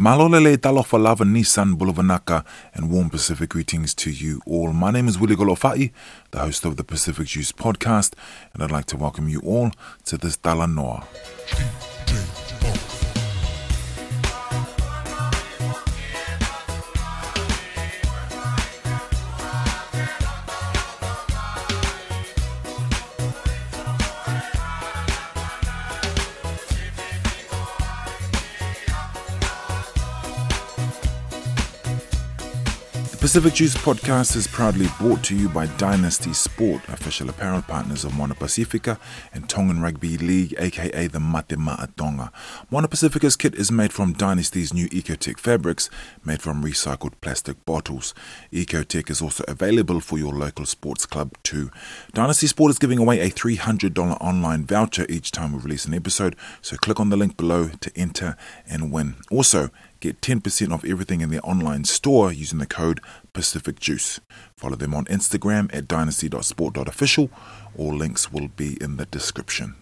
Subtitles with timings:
[0.00, 4.72] Malolele Talofa Lava Nissan Bulavanaka and warm Pacific greetings to you all.
[4.72, 5.92] My name is Willie Golofai,
[6.30, 8.14] the host of the Pacific Juice podcast,
[8.54, 9.72] and I'd like to welcome you all
[10.06, 11.89] to this Talanoa.
[33.30, 38.12] Pacific Juice podcast is proudly brought to you by Dynasty Sport, official apparel partners of
[38.16, 38.98] Moana Pacifica
[39.32, 41.54] and Tongan Rugby League, aka the Mate
[41.96, 42.32] Tonga.
[42.72, 45.88] Moana Pacifica's kit is made from Dynasty's new Ecotech fabrics,
[46.24, 48.14] made from recycled plastic bottles.
[48.52, 51.70] Ecotech is also available for your local sports club too.
[52.12, 56.34] Dynasty Sport is giving away a $300 online voucher each time we release an episode,
[56.60, 58.36] so click on the link below to enter
[58.68, 59.14] and win.
[59.30, 59.70] Also,
[60.00, 64.20] Get 10% off everything in their online store using the code Pacific Juice.
[64.56, 67.30] Follow them on Instagram at dynasty.sport.official.
[67.76, 69.76] All links will be in the description.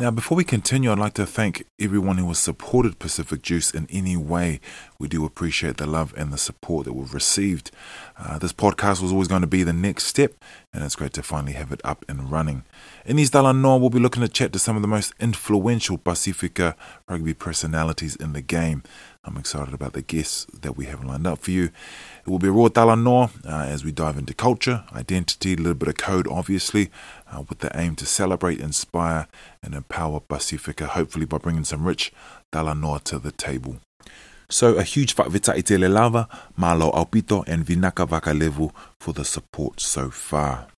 [0.00, 3.88] Now, before we continue, I'd like to thank everyone who has supported Pacific Juice in
[3.90, 4.60] any way.
[4.96, 7.72] We do appreciate the love and the support that we've received.
[8.16, 10.34] Uh, this podcast was always going to be the next step,
[10.72, 12.62] and it's great to finally have it up and running.
[13.06, 16.76] In these Talanoa, we'll be looking to chat to some of the most influential Pacifica
[17.08, 18.84] rugby personalities in the game.
[19.24, 21.64] I'm excited about the guests that we have lined up for you.
[21.64, 25.88] It will be raw talanoa uh, as we dive into culture, identity, a little bit
[25.88, 26.90] of code, obviously,
[27.30, 29.26] uh, with the aim to celebrate, inspire,
[29.62, 32.12] and empower Pacifica, hopefully by bringing some rich
[32.52, 33.78] talanoa to the table.
[34.48, 39.80] So a huge whakavita i te lava, malo Alpito and vinaka vakalevu for the support
[39.80, 40.68] so far.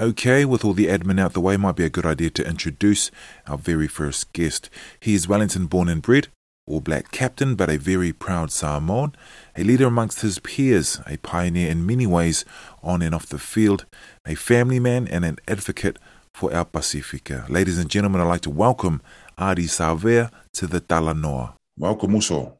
[0.00, 3.10] Okay, with all the admin out the way, might be a good idea to introduce
[3.46, 4.70] our very first guest.
[5.00, 6.28] He is Wellington born and bred,
[6.68, 9.14] all black captain, but a very proud Samoan,
[9.56, 12.44] a leader amongst his peers, a pioneer in many ways
[12.82, 13.86] on and off the field,
[14.26, 15.98] a family man, and an advocate
[16.34, 17.46] for our Pacifica.
[17.48, 19.02] Ladies and gentlemen, I'd like to welcome
[19.38, 21.54] Ardie Savea to the Talanoa.
[21.76, 22.58] Welcome, Uso.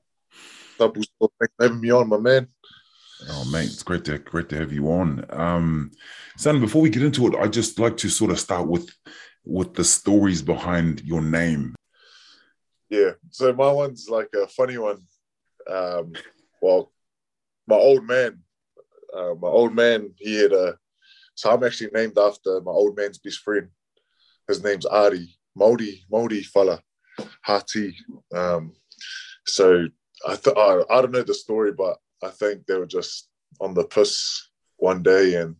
[0.78, 1.30] Thanks for
[1.60, 2.48] having me on, my man.
[3.30, 5.24] Oh, mate, it's great to great to have you on.
[5.30, 5.90] Um,
[6.36, 8.90] son, before we get into it, I'd just like to sort of start with
[9.44, 11.74] with the stories behind your name.
[12.90, 13.12] Yeah.
[13.30, 15.02] So my one's like a funny one.
[15.68, 16.12] Um,
[16.62, 16.92] well,
[17.66, 18.40] my old man,
[19.14, 20.76] uh, my old man, he had a.
[21.34, 23.68] So I'm actually named after my old man's best friend.
[24.48, 26.80] His name's Ari Maori Maori fella,
[27.42, 27.94] Hati.
[28.34, 28.72] Um,
[29.46, 29.86] so
[30.26, 33.28] I th- I, I don't know the story, but I think they were just
[33.60, 35.56] on the piss one day, and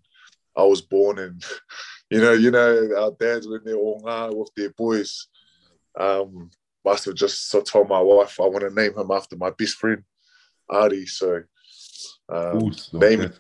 [0.56, 1.45] I was born, and
[2.10, 4.03] you know, you know, our dads when they're all
[4.34, 5.28] with their boys.
[5.99, 6.50] Um,
[6.88, 9.75] must have just so told my wife I want to name him after my best
[9.75, 10.03] friend,
[10.71, 11.04] Ari.
[11.06, 11.43] So,
[12.31, 13.38] um, Ooh, name it.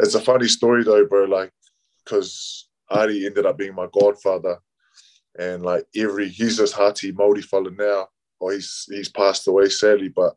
[0.00, 1.24] It's a funny story though, bro.
[1.24, 1.52] Like,
[2.04, 4.58] because Ari ended up being my godfather,
[5.38, 8.08] and like every he's just hearty Maori fella now,
[8.40, 10.08] or he's he's passed away sadly.
[10.08, 10.34] But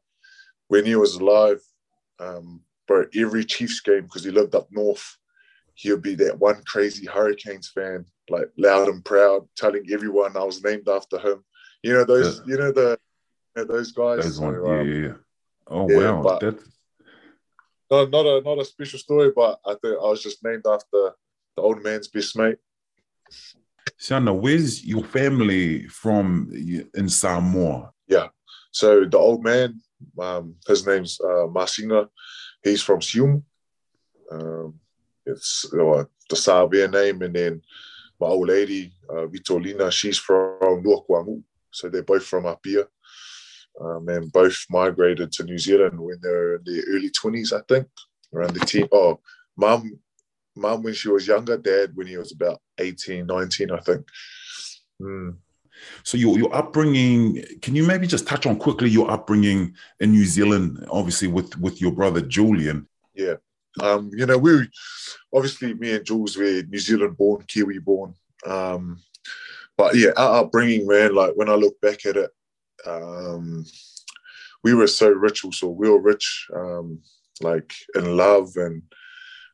[0.67, 1.61] when he was alive,
[2.19, 5.17] um, bro, every Chiefs game because he lived up north,
[5.73, 10.63] he'll be that one crazy Hurricanes fan, like loud and proud, telling everyone I was
[10.63, 11.43] named after him.
[11.85, 12.39] You know those.
[12.39, 12.51] Yeah.
[12.51, 12.97] You know the
[13.55, 14.23] you know, those guys.
[14.23, 15.13] Those one, so, um, yeah.
[15.67, 16.63] Oh yeah, wow, that's
[17.91, 21.13] not not a not a special story, but I think I was just named after
[21.55, 22.57] the old man's best mate.
[24.01, 27.91] Shana, where's your family from in Samoa?
[28.07, 28.29] Yeah,
[28.71, 29.79] so the old man,
[30.19, 32.07] um, his name's uh, Masinga.
[32.63, 33.43] He's from Siumu.
[34.31, 34.79] Um,
[35.23, 37.61] it's uh, the Savea name, and then
[38.19, 41.43] my old lady, uh, Vitolina, she's from Luakwangu.
[41.75, 42.87] So they're both from up here.
[43.79, 47.61] Um, and both migrated to New Zealand when they were in their early 20s, I
[47.67, 47.87] think,
[48.33, 48.87] around the team.
[48.93, 49.19] Oh,
[49.57, 49.99] mum,
[50.55, 54.07] mum when she was younger, dad when he was about 18, 19, I think.
[55.01, 55.35] Mm.
[56.03, 60.23] So your your upbringing, can you maybe just touch on quickly your upbringing in New
[60.23, 62.87] Zealand, obviously with with your brother Julian?
[63.13, 63.35] Yeah,
[63.81, 64.69] um, you know we
[65.33, 68.13] obviously me and Jules were New Zealand born, Kiwi born.
[68.45, 69.01] Um,
[69.77, 72.31] but yeah, our upbringing, man, like when I look back at it,
[72.85, 73.65] um,
[74.63, 75.67] we were so rich also.
[75.67, 77.01] We were rich, um,
[77.41, 78.81] like in love and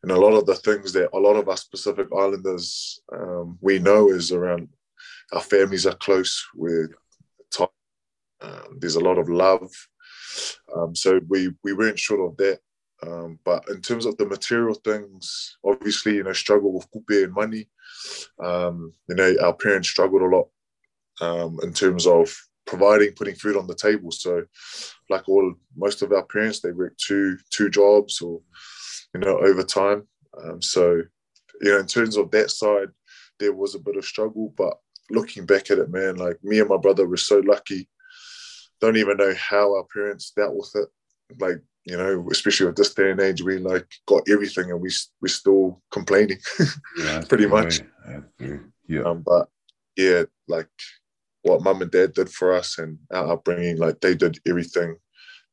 [0.04, 3.78] and a lot of the things that a lot of us Pacific Islanders um, we
[3.78, 4.68] know is around
[5.32, 6.44] our families are close.
[6.56, 6.90] We're
[7.52, 7.74] top.
[8.42, 9.70] Um, there's a lot of love.
[10.76, 12.60] Um, so we we weren't short of that.
[13.06, 17.34] Um, but in terms of the material things, obviously, you know, struggle with kupe and
[17.34, 17.68] money.
[18.40, 20.48] Um, you know, our parents struggled a lot
[21.20, 22.34] um, in terms of
[22.66, 24.12] providing, putting food on the table.
[24.12, 24.44] So,
[25.10, 28.42] like all most of our parents, they work two two jobs or
[29.14, 30.08] you know overtime.
[30.44, 31.02] Um, so,
[31.62, 32.90] you know, in terms of that side,
[33.40, 34.54] there was a bit of struggle.
[34.56, 34.78] But
[35.10, 37.90] looking back at it, man, like me and my brother were so lucky.
[38.80, 40.88] Don't even know how our parents dealt with it.
[41.40, 44.90] Like you know, especially with this day and age, we like got everything and we
[45.22, 46.38] we're still complaining,
[47.00, 47.82] yeah, pretty much.
[48.88, 49.04] Yeah.
[49.04, 49.48] Um, but
[49.98, 50.70] yeah, like
[51.44, 54.98] what mum and dad did for us and our upbringing, like they did everything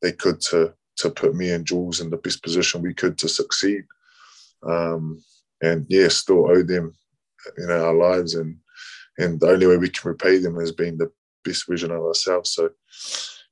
[0.01, 3.29] they could to to put me and Jules in the best position we could to
[3.29, 3.85] succeed.
[4.63, 5.23] Um,
[5.61, 6.93] and yeah, still owe them,
[7.57, 8.57] you know, our lives and
[9.17, 11.11] and the only way we can repay them is being the
[11.43, 12.51] best version of ourselves.
[12.51, 12.69] So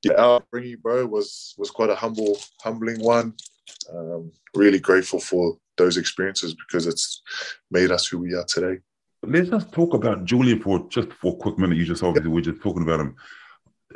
[0.03, 3.33] yeah, our upbringing, bro, was was quite a humble, humbling one.
[3.93, 7.21] Um, really grateful for those experiences because it's
[7.71, 8.79] made us who we are today.
[9.23, 11.77] Let's just talk about Julian for just for a quick minute.
[11.77, 13.15] You just obviously we're just talking about him.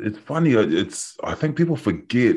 [0.00, 0.56] It's funny.
[0.56, 2.36] Uh, it's I think people forget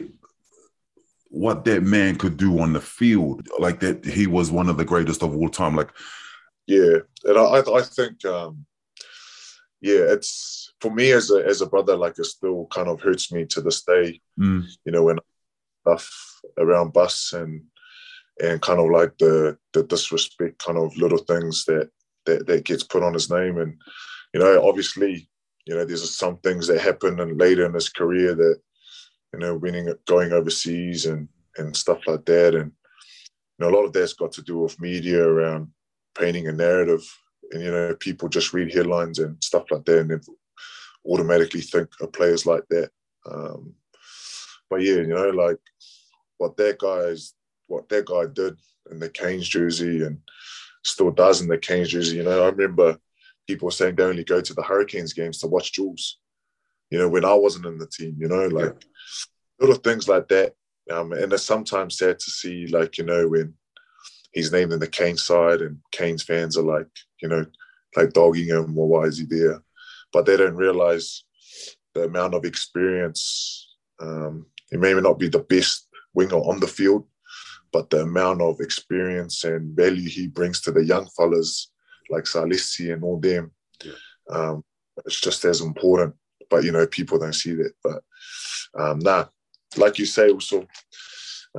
[1.30, 3.48] what that man could do on the field.
[3.60, 5.76] Like that, he was one of the greatest of all time.
[5.76, 5.92] Like,
[6.68, 8.66] yeah, and I I think um,
[9.82, 13.32] yeah, it's for me as a as a brother, like it still kind of hurts
[13.32, 14.20] me to this day.
[14.40, 14.66] Mm.
[14.86, 15.20] You know, when
[15.82, 17.64] stuff around bus and
[18.42, 21.90] and kind of like the the disrespect, kind of little things that
[22.26, 23.80] that that gets put on his name, and
[24.34, 25.30] you know, obviously,
[25.66, 28.60] you know, there's some things that happen and later in his career that
[29.34, 31.28] you know, winning, going overseas and
[31.58, 32.72] and stuff like that, and
[33.58, 35.70] you know, a lot of that's got to do with media around
[36.18, 37.04] painting a narrative
[37.52, 40.24] and you know people just read headlines and stuff like that and
[41.06, 42.90] automatically think of players like that
[43.30, 43.74] um,
[44.70, 45.58] but yeah you know like
[46.38, 47.34] what that guy's
[47.68, 48.58] what that guy did
[48.92, 50.20] in the Canes jersey and
[50.84, 52.98] still does in the Canes jersey you know I remember
[53.48, 56.20] people saying they only go to the Hurricanes games to watch Jules
[56.90, 58.88] you know when I wasn't in the team you know like yeah.
[59.60, 60.54] little things like that
[60.92, 63.56] um, and it's sometimes sad to see like you know when
[64.36, 66.88] he's named in the Kane side, and Canes fans are like,
[67.22, 67.46] you know,
[67.96, 68.76] like dogging him.
[68.76, 69.64] Well, why is he there?
[70.16, 71.26] But they don't realize
[71.94, 73.76] the amount of experience.
[74.02, 77.06] Um, he may not be the best winger on the field,
[77.74, 81.70] but the amount of experience and value he brings to the young fellas
[82.10, 83.52] like Salesi and all them,
[83.84, 83.92] yeah.
[84.30, 84.64] um,
[85.06, 86.16] it's just as important.
[86.50, 87.74] But you know, people don't see that.
[87.84, 88.02] But
[88.80, 89.26] um, nah,
[89.76, 90.62] like you say, also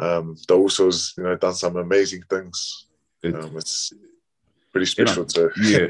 [0.00, 2.87] um, the Usos, you know, done some amazing things.
[3.23, 3.93] Um, it's
[4.73, 5.88] pretty special you know, to yeah.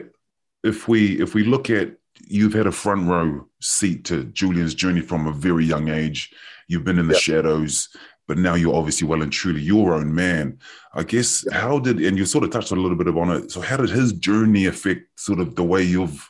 [0.64, 1.96] If we if we look at
[2.26, 6.32] you've had a front row seat to Julian's journey from a very young age.
[6.68, 7.88] You've been in the shadows,
[8.26, 10.58] but now you're obviously well and truly your own man.
[10.94, 13.50] I guess how did and you sort of touched on a little bit on it.
[13.50, 16.28] So how did his journey affect sort of the way you've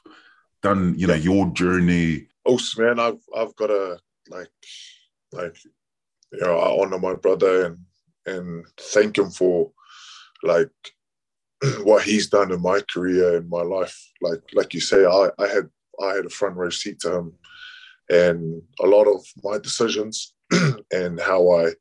[0.62, 2.27] done, you know, your journey?
[2.44, 3.99] Oh man, I've I've got a
[4.29, 4.50] like
[5.33, 5.56] like
[6.33, 7.79] you know, I honor my brother and
[8.27, 9.71] and thank him for
[10.43, 10.71] like
[11.83, 14.12] what he's done in my career in my life.
[14.21, 15.71] Like like you say, I, I had
[16.03, 17.33] I had a front row seat to him,
[18.09, 20.35] and a lot of my decisions
[20.93, 21.73] and how I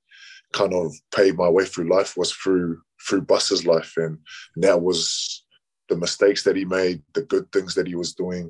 [0.54, 4.18] kind of paid my way through life was through through Bus's life, and,
[4.56, 5.44] and that was
[5.90, 8.50] the mistakes that he made, the good things that he was doing,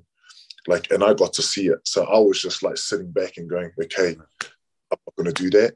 [0.67, 1.79] like, and I got to see it.
[1.83, 4.15] So I was just like sitting back and going, okay,
[4.91, 5.75] I'm not going to do that.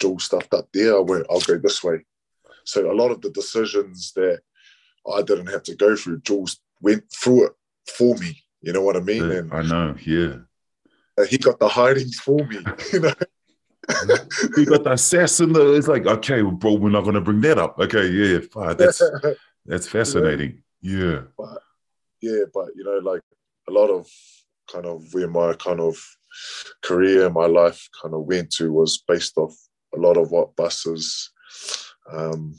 [0.00, 0.96] Joel stuffed up there.
[0.96, 2.04] I went, I'll go this way.
[2.64, 4.40] So a lot of the decisions that
[5.12, 7.52] I didn't have to go through, Jules went through it
[7.96, 8.43] for me.
[8.64, 9.30] You know what I mean?
[9.30, 10.36] And I know, yeah.
[11.28, 12.58] He got the hidings for me,
[12.92, 13.12] you know.
[14.56, 15.52] he got the assassin.
[15.52, 17.78] The, it's like, okay, bro, we're not going to bring that up.
[17.78, 18.76] Okay, yeah, fine.
[18.76, 19.02] That's
[19.66, 20.62] that's fascinating.
[20.80, 20.98] Yeah.
[20.98, 21.20] yeah.
[21.36, 21.62] But,
[22.22, 23.20] yeah, but you know, like
[23.68, 24.08] a lot of
[24.72, 25.96] kind of where my kind of
[26.82, 29.54] career, my life kind of went to was based off
[29.94, 31.30] a lot of what Bus's
[32.10, 32.54] um,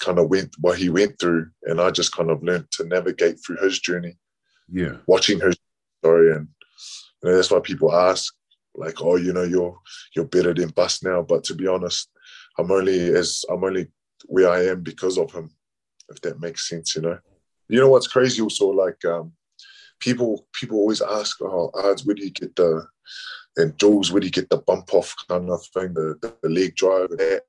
[0.00, 1.50] kind of went, what he went through.
[1.64, 4.16] And I just kind of learned to navigate through his journey.
[4.72, 4.96] Yeah.
[5.06, 5.52] Watching her
[6.02, 6.34] story.
[6.34, 6.48] And
[7.22, 8.34] you know, that's why people ask,
[8.74, 9.78] like, oh, you know, you're
[10.14, 11.22] you're better than Bus now.
[11.22, 12.08] But to be honest,
[12.58, 13.88] I'm only as I'm only
[14.26, 15.50] where I am because of him,
[16.08, 17.18] if that makes sense, you know.
[17.68, 19.32] You know what's crazy also, like um,
[20.00, 22.86] people people always ask, "Oh, odds, where do you get the?"
[23.56, 26.48] And Jules, where do you get the bump off kind of thing, the the, the
[26.48, 27.42] leg drive, that?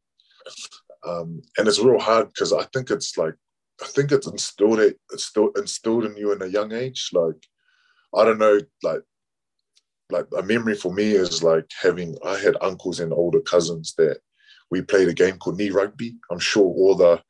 [1.04, 3.36] Um, and it's real hard because I think it's like
[3.82, 7.10] I think it's instilled it it's still instilled in you in a young age.
[7.14, 7.48] Like
[8.16, 9.02] I don't know, like
[10.10, 14.20] like a memory for me is like having I had uncles and older cousins that
[14.70, 16.16] we played a game called knee rugby.
[16.30, 17.22] I'm sure all the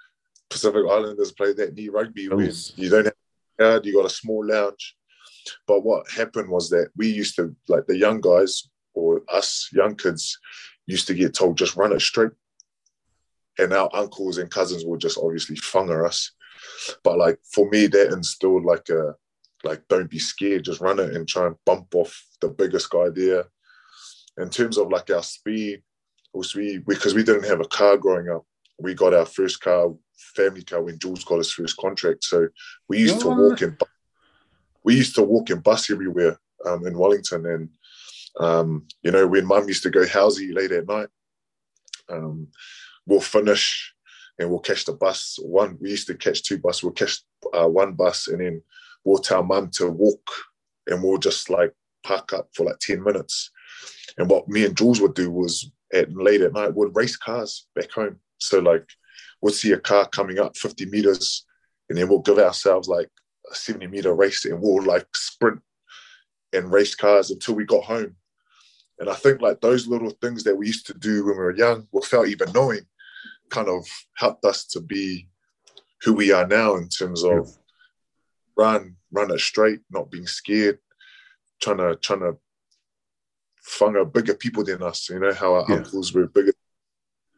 [0.50, 3.13] Pacific Islanders play that knee rugby when you don't have
[3.60, 4.96] a card, you got a small lounge
[5.67, 9.96] But what happened was that we used to like the young guys or us young
[9.96, 10.38] kids
[10.86, 12.31] used to get told just run it straight,
[13.58, 16.31] and our uncles and cousins would just obviously funger us.
[17.03, 19.15] But like for me, that instilled like a
[19.63, 23.10] like don't be scared, just run it and try and bump off the biggest guy
[23.10, 23.46] there.
[24.38, 25.84] In terms of like our speed,
[26.34, 28.46] was we because we didn't have a car growing up.
[28.80, 29.94] We got our first car,
[30.36, 32.24] family car, when Jules got his first contract.
[32.24, 32.48] So
[32.88, 33.77] we used to walk in.
[34.84, 37.70] We used to walk in bus everywhere um, in Wellington, and
[38.39, 41.10] um, you know when Mum used to go housey late at night,
[42.10, 42.48] um,
[43.06, 43.94] we'll finish
[44.40, 45.38] and we'll catch the bus.
[45.42, 46.84] One we used to catch two buses.
[46.84, 47.22] We'll catch
[47.54, 48.62] uh, one bus and then
[49.04, 50.30] we'll tell Mum to walk,
[50.88, 51.74] and we'll just like
[52.04, 53.52] park up for like ten minutes.
[54.18, 57.68] And what me and Jules would do was at late at night would race cars
[57.76, 58.18] back home.
[58.40, 58.88] So like
[59.42, 61.46] we'll see a car coming up 50 meters
[61.90, 63.10] and then we'll give ourselves like
[63.52, 65.60] a 70 meter race and we'll like sprint
[66.54, 68.16] and race cars until we got home.
[69.00, 71.56] And I think like those little things that we used to do when we were
[71.56, 72.82] young, without even knowing,
[73.51, 75.27] kind of helped us to be
[76.03, 77.43] who we are now in terms of yeah.
[78.58, 80.79] run, run it straight, not being scared,
[81.62, 82.38] trying to trying to
[83.63, 85.10] funger bigger people than us.
[85.10, 85.75] You know how our yeah.
[85.75, 86.53] uncles were bigger.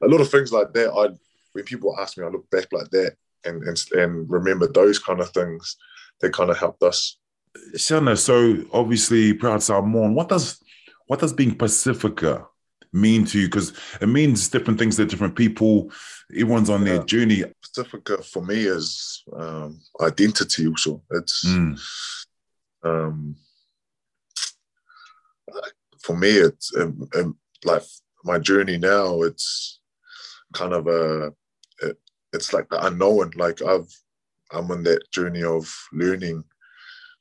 [0.01, 0.91] A lot of things like that.
[0.91, 1.17] I
[1.51, 5.20] when people ask me, I look back like that and and, and remember those kind
[5.20, 5.75] of things.
[6.22, 7.17] They kind of helped us.
[7.75, 10.15] Shana, so obviously proud Samoan.
[10.15, 10.63] What does
[11.08, 12.48] what does being Pacifica
[12.94, 13.48] mean to you?
[13.48, 15.92] Because it means different things to different people.
[16.32, 16.94] Everyone's on yeah.
[16.94, 17.44] their journey.
[17.62, 20.68] Pacifica for me is um, identity.
[20.68, 21.80] Also, it's mm.
[22.84, 23.36] um,
[26.02, 27.84] for me, it's um, um, like
[28.24, 29.22] my journey now.
[29.24, 29.80] It's
[30.54, 31.34] kind of a,
[31.82, 31.98] it,
[32.32, 33.32] it's like the unknown.
[33.36, 33.90] Like I've,
[34.52, 36.44] I'm on that journey of learning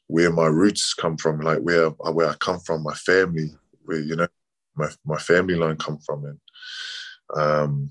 [0.09, 3.51] where my roots come from, like where where I come from, my family,
[3.85, 4.29] where you know
[4.77, 6.39] my my family line come from, and
[7.35, 7.91] um,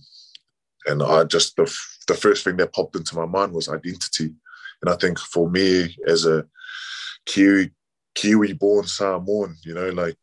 [0.85, 1.71] and I just the
[2.07, 4.33] the first thing that popped into my mind was identity,
[4.81, 6.45] and I think for me as a
[7.25, 7.71] Kiwi
[8.15, 10.17] Kiwi born Samoan, you know, like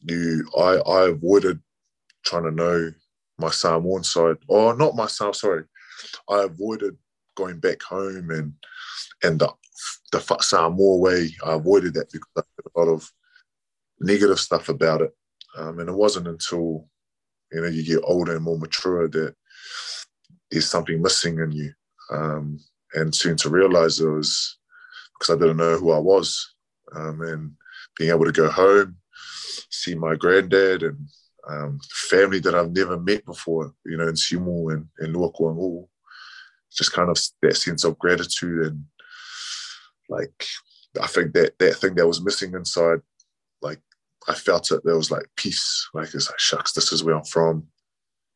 [0.00, 1.60] you I I avoided
[2.24, 2.92] trying to know
[3.38, 5.34] my Samoan side, or not my Samoan.
[5.34, 5.64] Sorry,
[6.28, 6.96] I avoided
[7.34, 8.52] going back home and
[9.22, 9.52] and the
[10.12, 11.30] the Samoa way.
[11.44, 13.10] I avoided that because I had a lot of
[14.00, 15.16] negative stuff about it,
[15.58, 16.88] um, and it wasn't until
[17.52, 19.34] you know you get older and more mature that
[20.50, 21.72] there's something missing in you,
[22.10, 22.58] um,
[22.94, 24.58] and soon to realize it was
[25.18, 26.54] because I didn't know who I was,
[26.94, 27.52] um, and
[27.96, 28.96] being able to go home
[29.70, 31.08] see my granddad and
[31.48, 35.86] um, family that I've never met before, you know, in Siumu and, and Luakuangu.
[36.76, 38.84] Just kind of that sense of gratitude and
[40.10, 40.44] like
[41.00, 43.00] I think that that thing that was missing inside,
[44.28, 44.82] I felt it.
[44.84, 45.88] There was like peace.
[45.94, 47.66] Like it's like shucks, this is where I'm from.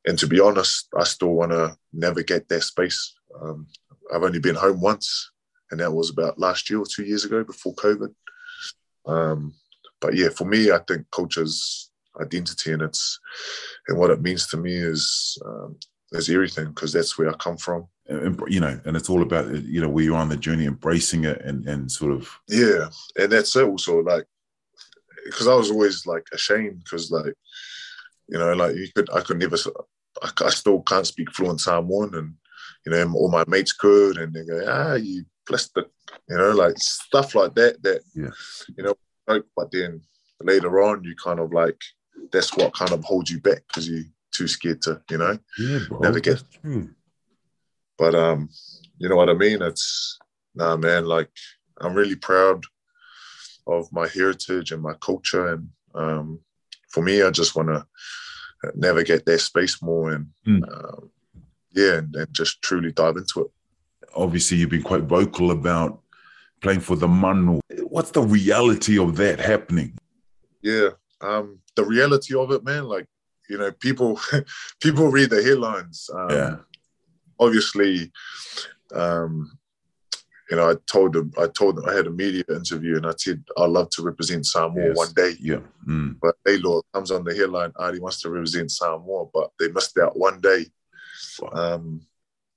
[0.07, 3.15] And to be honest, I still want to navigate that space.
[3.41, 3.67] Um,
[4.13, 5.31] I've only been home once,
[5.71, 8.13] and that was about last year or two years ago before COVID.
[9.07, 9.55] Um,
[10.01, 13.19] but yeah, for me, I think culture's identity and it's
[13.89, 15.79] and what it means to me is um,
[16.13, 17.89] is everything because that's where I come from.
[18.07, 21.25] And, you know, and it's all about you know where you're on the journey, embracing
[21.25, 23.65] it, and and sort of yeah, and that's it.
[23.65, 24.27] Also, like
[25.25, 27.35] because I was always like ashamed because like
[28.29, 29.57] you know like you could I could never
[30.23, 32.35] I, I still can't speak fluent Samoan and
[32.87, 35.93] you know all my mates could and they go ah you blessed plastic
[36.29, 38.31] you know like stuff like that that yeah
[38.77, 38.95] you know
[39.57, 40.03] but then
[40.45, 41.81] later on, you kind of like
[42.31, 45.81] that's what kind of holds you back because you're too scared to, you know, yeah,
[45.89, 46.43] bro, navigate.
[47.99, 48.49] But um,
[48.99, 49.63] you know what I mean?
[49.63, 50.19] It's
[50.55, 51.07] nah, man.
[51.07, 51.31] Like
[51.81, 52.65] I'm really proud
[53.67, 56.41] of my heritage and my culture, and um,
[56.89, 57.87] for me, I just want to
[58.75, 60.63] navigate that space more and mm.
[60.73, 61.11] um,
[61.73, 63.51] yeah, and, and just truly dive into it.
[64.15, 66.01] Obviously, you've been quite vocal about
[66.61, 67.61] playing for the Manu.
[67.85, 69.99] What's the reality of that happening?
[70.61, 70.91] Yeah,
[71.21, 72.85] um, the reality of it, man.
[72.85, 73.07] Like
[73.49, 74.21] you know, people
[74.81, 76.09] people read the headlines.
[76.15, 76.57] Um, yeah.
[77.39, 78.13] Obviously,
[78.95, 79.59] um,
[80.53, 83.15] you know, I told them, I told them, I had a media interview, and I
[83.17, 84.97] said I'd love to represent Samoa yes.
[84.99, 85.33] one day.
[85.41, 85.61] Yeah.
[85.89, 86.19] Mm.
[86.21, 89.97] But hey, law comes on the headline, Ardie wants to represent Samoa, but they missed
[89.97, 90.67] out one day.
[91.41, 91.49] Wow.
[91.55, 92.03] Um,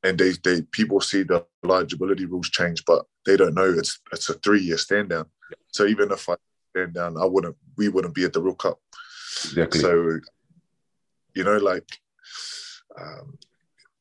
[0.03, 4.29] and they, they people see the eligibility rules change, but they don't know it's it's
[4.29, 5.27] a three year stand down.
[5.49, 5.55] Yeah.
[5.71, 6.35] So even if I
[6.71, 8.77] stand down, I wouldn't we wouldn't be at the World Cup.
[9.45, 9.79] Exactly.
[9.79, 10.19] So
[11.33, 11.89] you know, like
[12.99, 13.37] um,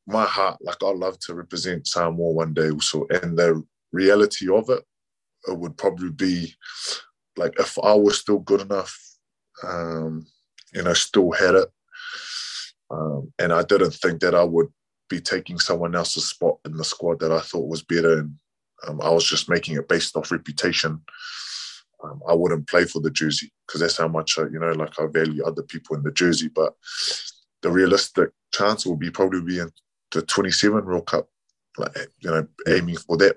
[0.04, 4.68] my heart, like I love to represent Samoa one day also, and the reality of
[4.70, 4.84] it
[5.46, 6.54] it would probably be
[7.36, 8.96] like if I was still good enough,
[9.62, 10.26] um,
[10.72, 11.68] and I still had it,
[12.90, 14.68] um, and I didn't think that I would
[15.08, 18.34] be taking someone else's spot in the squad that I thought was better, and
[18.86, 21.00] um, I was just making it based off reputation.
[22.02, 24.98] Um, I wouldn't play for the jersey because that's how much I, you know, like
[25.00, 26.48] I value other people in the jersey.
[26.48, 26.74] But
[27.62, 29.70] the realistic chance will be probably be in
[30.12, 31.28] the 27 World Cup,
[31.78, 33.36] like you know, aiming for that.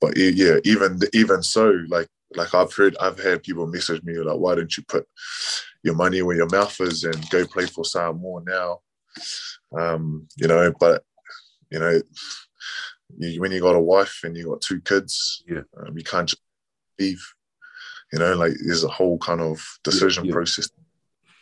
[0.00, 4.38] But yeah, even even so, like like I've heard, I've had people message me like,
[4.38, 5.06] why don't you put
[5.82, 8.80] your money where your mouth is and go play for Samoa now?
[9.76, 11.02] Um, you know, but
[11.70, 12.00] you know,
[13.18, 16.28] you, when you got a wife and you got two kids, yeah, um, you can't
[16.28, 16.42] just
[16.98, 17.22] leave.
[18.12, 20.34] You know, like there's a whole kind of decision yeah, yeah.
[20.34, 20.68] process.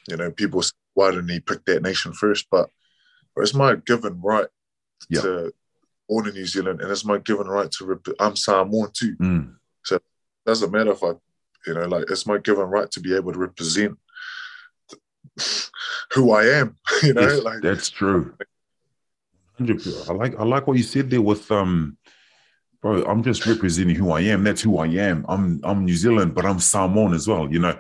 [0.09, 2.47] You know, people say, why didn't he pick that nation first?
[2.51, 2.69] But
[3.37, 4.47] it's my given right
[5.09, 5.21] yeah.
[5.23, 5.53] to
[6.09, 7.85] born in New Zealand, and it's my given right to.
[7.85, 9.55] Rep- I'm Samoan too, mm.
[9.85, 10.03] so it
[10.47, 11.13] doesn't matter if I,
[11.67, 13.99] you know, like it's my given right to be able to represent
[16.13, 16.77] who I am.
[17.03, 18.35] You know, yes, like that's true.
[19.61, 21.97] I like I like what you said there with um
[22.85, 24.45] bro, I'm just representing who I am.
[24.45, 25.25] That's who I am.
[25.29, 27.79] I'm I'm New Zealand, but I'm Samoan as well, you know.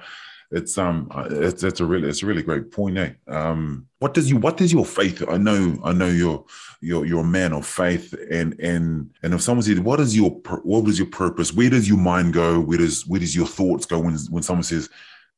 [0.51, 3.13] It's um it's it's a really it's a really great point, eh?
[3.29, 6.45] Um what does you what does your faith I know I know you're
[6.81, 10.31] you're you're a man of faith and and and if someone said what is your
[10.63, 11.53] what was your purpose?
[11.53, 12.61] Where does your mind go?
[12.61, 14.89] Where does where does your thoughts go when when someone says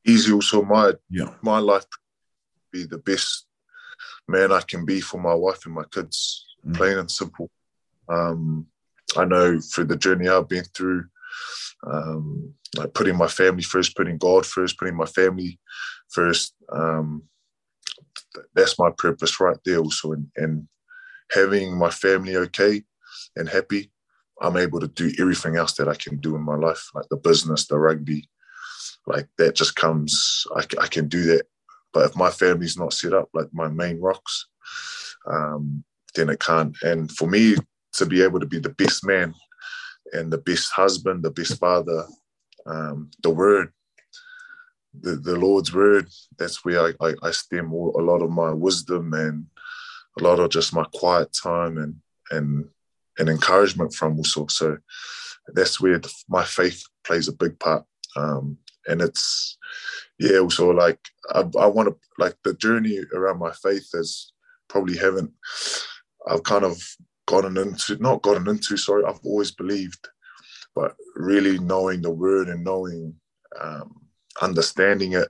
[0.05, 1.85] easy also my yeah my life
[2.71, 3.47] be the best
[4.27, 6.75] man I can be for my wife and my kids, mm.
[6.75, 7.49] plain and simple.
[8.09, 8.67] Um,
[9.15, 11.05] I know through the journey I've been through,
[11.85, 15.59] um, like putting my family first, putting God first, putting my family
[16.09, 16.55] first.
[16.71, 17.23] Um,
[18.53, 20.13] that's my purpose right there also.
[20.13, 20.67] And, and
[21.31, 22.83] having my family okay
[23.35, 23.91] and happy,
[24.41, 27.17] I'm able to do everything else that I can do in my life, like the
[27.17, 28.29] business, the rugby,
[29.07, 31.47] like that just comes, I, I can do that
[31.97, 34.47] but if my family's not set up, like my main rocks,
[35.25, 36.75] um, then it can't.
[36.83, 37.55] And for me
[37.93, 39.33] to be able to be the best man
[40.13, 42.05] and the best husband, the best father,
[42.65, 43.71] um, the word,
[44.99, 48.51] the, the Lord's word, that's where I, I, I stem all, a lot of my
[48.51, 49.45] wisdom and
[50.19, 51.95] a lot of just my quiet time and
[52.31, 52.67] and
[53.19, 54.47] and encouragement from also.
[54.47, 54.77] So
[55.53, 57.85] that's where the, my faith plays a big part.
[58.15, 59.57] Um, and it's
[60.19, 60.99] yeah also like
[61.31, 64.31] i, I want to like the journey around my faith is
[64.67, 65.31] probably haven't
[66.27, 66.81] i've kind of
[67.27, 70.07] gotten into not gotten into sorry i've always believed
[70.75, 73.13] but really knowing the word and knowing
[73.59, 74.01] um,
[74.41, 75.29] understanding it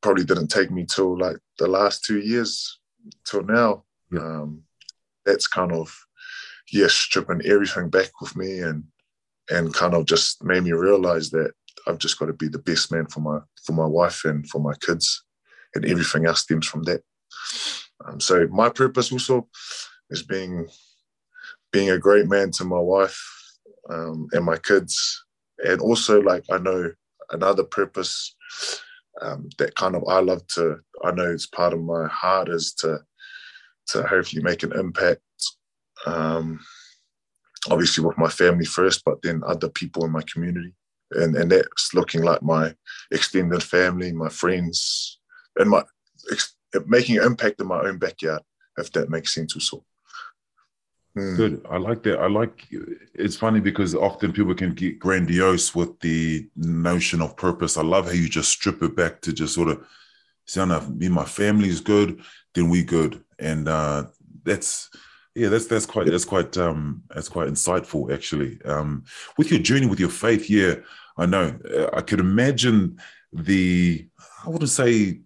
[0.00, 2.80] probably didn't take me till like the last two years
[3.24, 4.20] till now yeah.
[4.20, 4.62] um,
[5.24, 5.94] that's kind of
[6.72, 8.84] yes stripping everything back with me and
[9.50, 11.52] and kind of just made me realize that
[11.86, 14.60] I've just got to be the best man for my for my wife and for
[14.60, 15.24] my kids,
[15.74, 17.02] and everything else stems from that.
[18.04, 19.48] Um, so my purpose also
[20.12, 20.68] is being
[21.72, 23.18] being a great man to my wife
[23.90, 25.24] um, and my kids,
[25.64, 26.92] and also like I know
[27.30, 28.34] another purpose
[29.20, 30.76] um, that kind of I love to.
[31.04, 33.00] I know it's part of my heart is to
[33.88, 35.20] to hopefully make an impact.
[36.06, 36.60] Um,
[37.70, 40.74] obviously with my family first, but then other people in my community
[41.14, 42.74] and and that's looking like my
[43.10, 45.18] extended family, my friends,
[45.56, 45.82] and my
[46.86, 48.42] making an impact in my own backyard,
[48.78, 49.84] if that makes sense also.
[51.16, 51.36] Mm.
[51.36, 51.66] Good.
[51.70, 52.20] I like that.
[52.20, 52.66] I like
[53.14, 57.76] it's funny because often people can get grandiose with the notion of purpose.
[57.76, 59.84] I love how you just strip it back to just sort of
[60.46, 62.22] sound of me, my family is good,
[62.54, 63.22] then we good.
[63.38, 64.06] And uh
[64.44, 64.88] that's
[65.34, 68.58] yeah, that's that's quite that's quite um that's quite insightful actually.
[68.64, 69.04] Um
[69.36, 70.76] with your journey with your faith, yeah,
[71.16, 71.54] I know.
[71.70, 72.98] Uh, I could imagine
[73.32, 74.06] the,
[74.44, 75.20] I wouldn't say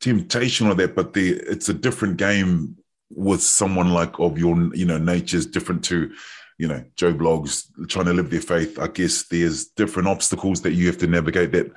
[0.00, 2.76] temptation or that, but the it's a different game
[3.16, 6.12] with someone like of your, you know, nature's different to,
[6.58, 8.78] you know, Joe Blogs trying to live their faith.
[8.78, 11.72] I guess there's different obstacles that you have to navigate that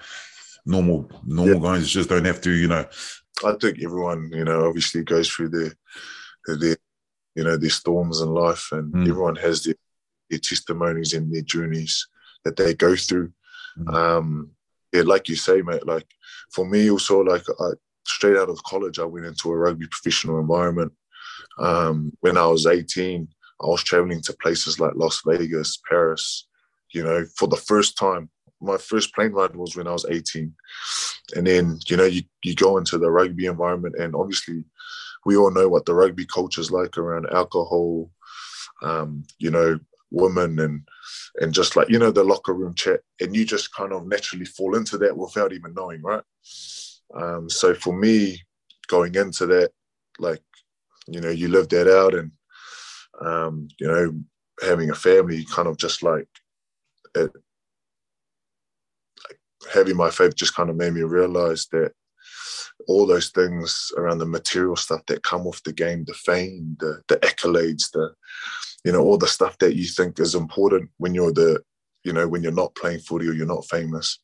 [0.66, 1.78] normal normal yeah.
[1.78, 2.86] guys just don't have to, you know.
[3.46, 5.74] I think everyone, you know, obviously goes through their
[6.56, 6.78] their
[7.36, 9.08] you know their storms in life, and mm.
[9.08, 9.76] everyone has their,
[10.30, 12.08] their testimonies and their journeys
[12.44, 13.32] that they go through.
[13.78, 13.96] Mm-hmm.
[13.96, 14.52] Um,
[14.94, 15.86] yeah, like you say, mate.
[15.86, 16.08] Like
[16.52, 17.72] for me, also, like I,
[18.06, 20.94] straight out of college, I went into a rugby professional environment.
[21.60, 23.28] Um, when I was 18,
[23.62, 26.48] I was traveling to places like Las Vegas, Paris.
[26.94, 28.30] You know, for the first time,
[28.62, 30.54] my first plane ride was when I was 18,
[31.36, 34.64] and then you know you you go into the rugby environment, and obviously,
[35.26, 38.10] we all know what the rugby culture is like around alcohol.
[38.84, 39.80] Um, you know,
[40.12, 40.88] women and
[41.40, 44.46] and just like you know the locker room chat and you just kind of naturally
[44.46, 46.24] fall into that without even knowing right
[47.16, 48.42] um, so for me
[48.88, 49.72] going into that
[50.20, 50.42] like
[51.08, 52.32] you know you live that out and
[53.22, 54.14] um, you know
[54.62, 56.28] having a family kind of just like
[57.16, 57.32] it
[59.24, 59.40] like
[59.74, 61.92] having my faith just kind of made me realize that
[62.88, 67.02] all those things around the material stuff that come with the game the fame the
[67.08, 68.14] the accolades the
[68.84, 71.62] you know all the stuff that you think is important when you're the
[72.04, 74.20] you know when you're not playing footy or you're not famous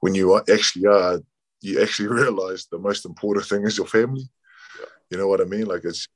[0.00, 1.20] when you actually are
[1.60, 4.28] you actually realize the most important thing is your family
[5.10, 6.08] you know what i mean like it's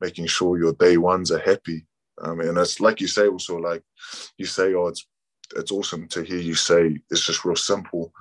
[0.00, 1.86] making sure your day ones are happy
[2.20, 3.82] um, and it's like you say also like
[4.36, 5.06] you say oh it's
[5.56, 8.12] it's awesome to hear you say it's just real simple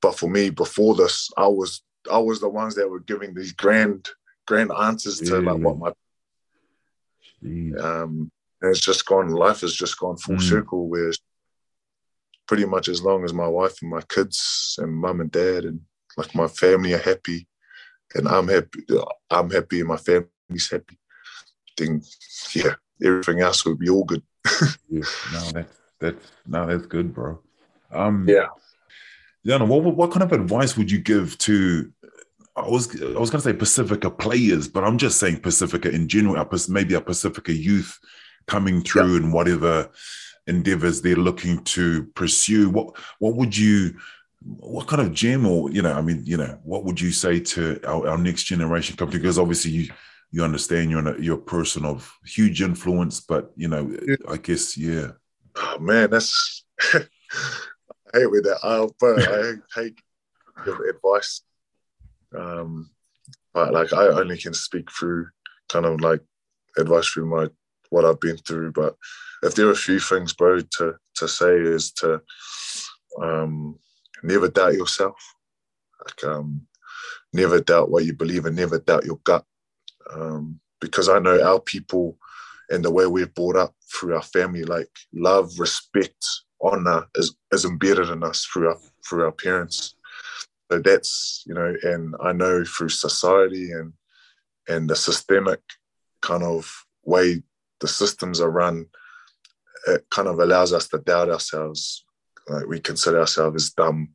[0.00, 3.52] but for me before this i was i was the ones that were giving these
[3.52, 4.08] grand
[4.46, 5.52] grand answers to yeah.
[5.52, 5.92] like what my
[7.42, 9.30] um, and it's just gone.
[9.30, 10.42] Life has just gone full mm.
[10.42, 10.88] circle.
[10.88, 11.10] Where
[12.46, 15.80] pretty much as long as my wife and my kids and mum and dad and
[16.16, 17.46] like my family are happy,
[18.14, 18.84] and I'm happy,
[19.30, 20.98] I'm happy, and my family's happy.
[21.76, 22.02] Then
[22.54, 24.22] yeah, everything else will be all good.
[24.88, 27.40] yeah, no, that's that's no, that's good, bro.
[27.92, 28.46] Um, yeah.
[29.46, 31.90] Yana, what what kind of advice would you give to
[32.56, 36.08] I was I was going to say Pacifica players, but I'm just saying Pacifica in
[36.08, 36.44] general.
[36.68, 37.98] Maybe a Pacifica youth
[38.46, 39.90] coming through and whatever
[40.46, 42.68] endeavors they're looking to pursue.
[42.70, 43.94] What what would you
[44.42, 47.40] what kind of gem or you know I mean you know what would you say
[47.40, 49.92] to our, our next generation company because obviously you
[50.32, 54.16] you understand you're a, you're a person of huge influence, but you know yeah.
[54.28, 55.08] I guess yeah.
[55.56, 57.04] Oh man, that's I
[58.14, 58.60] hate with that.
[58.62, 59.98] Oh, but I hate
[60.64, 61.42] give advice
[62.36, 62.90] um,
[63.52, 65.28] but like I only can speak through
[65.68, 66.20] kind of like
[66.78, 67.48] advice through my
[67.90, 68.72] what I've been through.
[68.72, 68.96] But
[69.42, 72.22] if there are a few things, bro, to to say is to
[73.20, 73.78] um,
[74.22, 75.16] never doubt yourself.
[76.04, 76.66] Like um,
[77.32, 79.44] never doubt what you believe and never doubt your gut.
[80.12, 82.16] Um, because I know our people
[82.70, 86.24] and the way we're brought up through our family, like love, respect,
[86.62, 88.78] honor is, is embedded in us through our
[89.08, 89.94] through our parents.
[90.70, 93.92] So that's you know, and I know through society and
[94.68, 95.60] and the systemic
[96.22, 97.42] kind of way
[97.80, 98.86] the systems are run,
[99.88, 102.04] it kind of allows us to doubt ourselves.
[102.50, 104.10] Like we consider ourselves as dumb,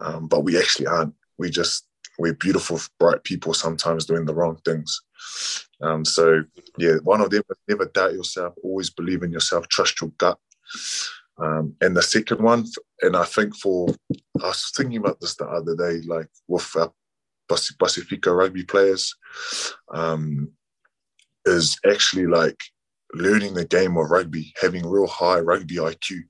[0.00, 1.14] um, but we actually aren't.
[1.38, 1.86] We just
[2.18, 5.00] we're beautiful, bright people sometimes doing the wrong things.
[5.80, 6.42] Um, so
[6.78, 8.54] yeah, one of them never doubt yourself.
[8.62, 9.68] Always believe in yourself.
[9.68, 10.38] Trust your gut.
[11.38, 12.66] Um, and the second one,
[13.00, 13.88] and I think for,
[14.42, 16.88] I was thinking about this the other day, like with uh,
[17.48, 19.14] Pacifica rugby players,
[19.92, 20.52] um,
[21.44, 22.60] is actually like
[23.14, 26.20] learning the game of rugby, having real high rugby IQ.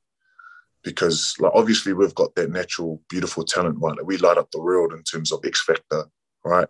[0.85, 3.97] Because like obviously we've got that natural, beautiful talent, right?
[3.97, 6.05] Like we light up the world in terms of X factor,
[6.45, 6.69] right?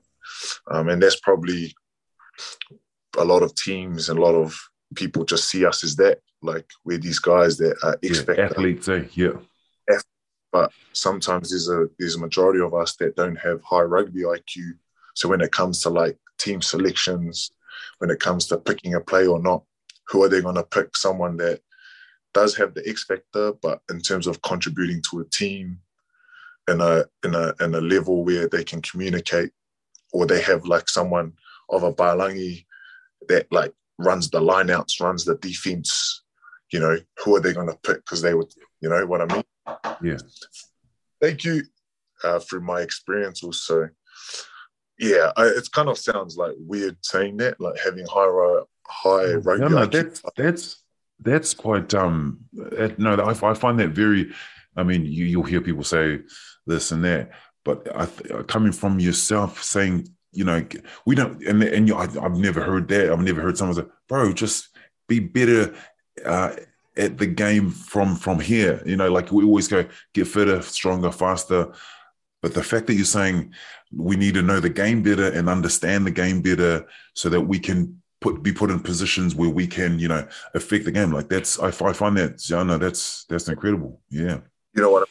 [0.70, 1.74] Um, and that's probably
[3.18, 4.58] a lot of teams and a lot of
[4.94, 6.18] people just see us as that.
[6.42, 9.04] Like we're these guys that are expect yeah, athletes, eh?
[9.12, 9.32] yeah.
[10.52, 14.72] But sometimes there's a there's a majority of us that don't have high rugby IQ.
[15.14, 17.50] So when it comes to like team selections,
[17.98, 19.64] when it comes to picking a play or not,
[20.08, 20.94] who are they going to pick?
[20.94, 21.60] Someone that
[22.34, 25.78] does have the X factor, but in terms of contributing to a team
[26.68, 29.50] in a in a in a level where they can communicate,
[30.12, 31.32] or they have like someone
[31.70, 32.64] of a Palangi
[33.28, 36.22] that like runs the lineouts, runs the defense,
[36.72, 37.96] you know, who are they going to pick?
[37.98, 39.44] Because they would, you know what I mean?
[40.02, 40.18] Yeah.
[41.20, 41.62] Thank you
[42.24, 43.90] uh, through my experience also.
[44.98, 49.56] Yeah, I, it kind of sounds like weird saying that, like having high high.
[49.56, 50.81] No, no, that's that's
[51.22, 52.40] that's quite um.
[52.98, 54.32] no, I, I find that very.
[54.76, 56.20] I mean, you you'll hear people say
[56.66, 57.30] this and that,
[57.64, 58.06] but I,
[58.44, 60.64] coming from yourself saying you know,
[61.04, 63.12] we don't, and and you, I, have never heard that.
[63.12, 64.68] I've never heard someone say, "Bro, just
[65.06, 65.74] be better
[66.24, 66.56] uh,
[66.96, 71.12] at the game from from here." You know, like we always go, get fitter, stronger,
[71.12, 71.72] faster.
[72.40, 73.52] But the fact that you're saying
[73.94, 77.58] we need to know the game better and understand the game better, so that we
[77.58, 81.12] can put be put in positions where we can, you know, affect the game.
[81.12, 84.00] Like that's, I, I find that, yeah, no, that's that's incredible.
[84.10, 84.38] Yeah.
[84.74, 85.08] You know what?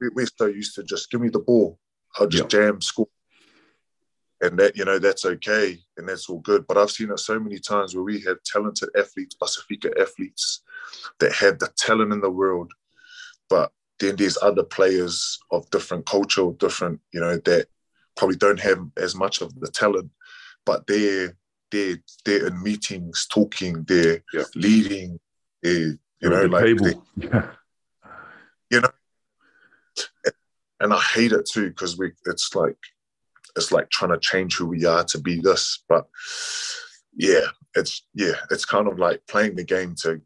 [0.00, 1.78] We're so used to just give me the ball.
[2.18, 3.08] I'll just jam, score
[4.44, 7.38] and that you know that's okay and that's all good but i've seen it so
[7.38, 10.62] many times where we have talented athletes pacifica athletes
[11.18, 12.72] that have the talent in the world
[13.48, 17.66] but then there's other players of different culture different you know that
[18.16, 20.10] probably don't have as much of the talent
[20.66, 21.36] but they're
[21.74, 24.44] they're they're in meetings talking they're yeah.
[24.54, 25.18] leading
[26.24, 26.94] you know, like they,
[28.70, 28.90] you know,
[30.80, 32.76] and I hate it too because we it's like
[33.56, 36.06] it's like trying to change who we are to be this, but
[37.14, 40.20] yeah, it's yeah, it's kind of like playing the game to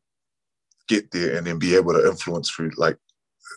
[0.89, 2.97] get there and then be able to influence through like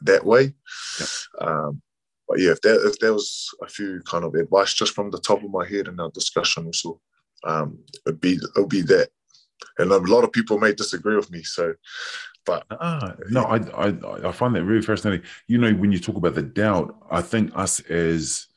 [0.02, 0.54] that way.
[1.00, 1.08] Yeah.
[1.48, 1.82] Um,
[2.28, 5.20] but yeah, if there if there was a few kind of advice just from the
[5.20, 7.00] top of my head in our discussion also,
[7.44, 9.10] um, it'd be it'd be that.
[9.78, 11.44] And a lot of people may disagree with me.
[11.44, 11.74] So
[12.46, 15.26] but ah, no, I, I I find that really fascinating.
[15.48, 18.48] You know, when you talk about the doubt, I think us as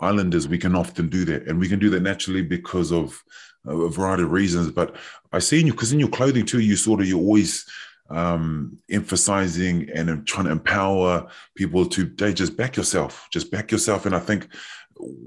[0.00, 3.22] islanders, we can often do that, and we can do that naturally because of
[3.66, 4.70] a variety of reasons.
[4.70, 4.96] But
[5.32, 7.66] I see in you because in your clothing too, you sort of you're always
[8.08, 14.06] um, emphasizing and trying to empower people to they just back yourself, just back yourself.
[14.06, 14.48] And I think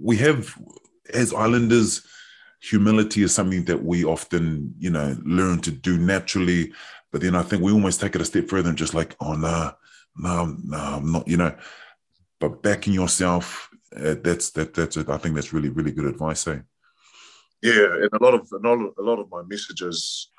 [0.01, 0.55] we have
[1.13, 2.05] as islanders
[2.59, 6.71] humility is something that we often you know learn to do naturally
[7.11, 9.33] but then I think we almost take it a step further and just like, oh
[9.33, 9.71] no,
[10.17, 11.55] no, no, I'm not, you know.
[12.39, 15.09] But backing yourself, uh, that's that that's it.
[15.09, 16.47] I think that's really really good advice.
[16.47, 16.59] Eh?
[17.61, 20.31] Yeah, and a lot of a lot of, a lot of my messages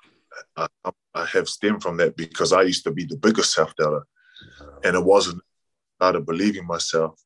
[0.56, 0.68] I,
[1.14, 4.06] I have stemmed from that because I used to be the biggest self doubter,
[4.84, 5.42] and it wasn't
[6.00, 7.20] out of believing myself.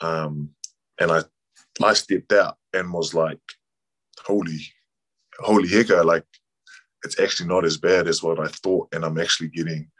[0.00, 0.50] Um,
[1.00, 1.22] and I
[1.82, 3.40] I stepped out and was like,
[4.24, 4.60] holy,
[5.38, 6.24] holy heck, like
[7.04, 9.90] it's actually not as bad as what I thought, and I'm actually getting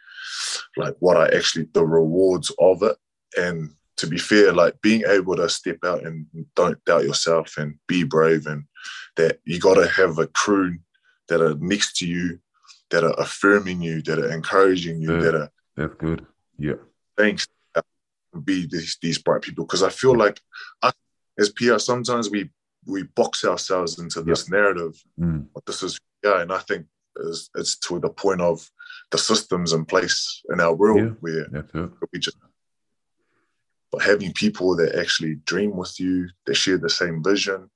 [0.77, 2.97] like what I actually the rewards of it.
[3.37, 7.77] And to be fair, like being able to step out and don't doubt yourself and
[7.87, 8.65] be brave, and
[9.17, 10.79] that you got to have a crew
[11.29, 12.39] that are next to you,
[12.91, 16.27] that are affirming you, that are encouraging you, yeah, that are that's good.
[16.59, 16.75] Yeah,
[17.17, 17.49] thanks.
[18.45, 20.41] Be these these bright people because I feel like
[20.83, 20.93] us
[21.39, 22.51] as PR sometimes we
[22.87, 24.95] we box ourselves into this narrative.
[25.19, 25.47] Mm.
[25.67, 26.87] This is yeah, and I think
[27.21, 28.69] it's, it's, to the point of
[29.11, 31.11] the systems in place in our world yeah.
[31.21, 32.37] where yeah, we just
[33.91, 37.71] but having people that actually dream with you, that share the same vision,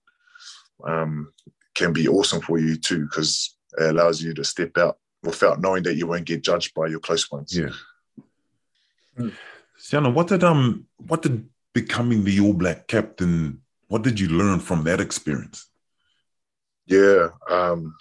[0.85, 1.33] um,
[1.75, 5.83] can be awesome for you too, because it allows you to step out without knowing
[5.85, 7.57] that you won't get judged by your close ones.
[7.57, 7.71] Yeah.
[9.19, 9.33] Mm.
[9.79, 13.62] Siana, what did um what did becoming the All Black captain,
[13.93, 15.69] what did you learn from that experience?
[16.87, 17.29] Yeah.
[17.51, 17.95] Um,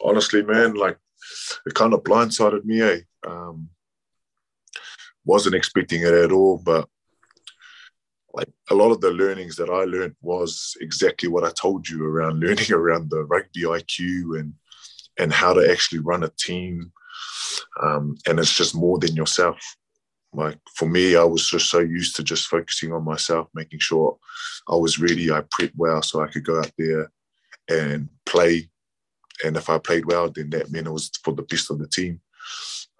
[0.00, 0.96] honestly, man, like
[1.66, 2.80] it kind of blindsided me.
[2.80, 3.00] Eh?
[3.26, 3.68] Um,
[5.24, 6.88] wasn't expecting it at all, but
[8.32, 12.04] like a lot of the learnings that I learned was exactly what I told you
[12.04, 14.54] around learning around the rugby IQ and
[15.18, 16.92] and how to actually run a team.
[17.82, 19.58] Um, and it's just more than yourself.
[20.34, 24.18] Like for me, I was just so used to just focusing on myself, making sure
[24.68, 27.10] I was ready, I prepped well so I could go out there
[27.68, 28.68] and play
[29.42, 31.88] and if I played well, then that meant it was for the best of the
[31.88, 32.20] team.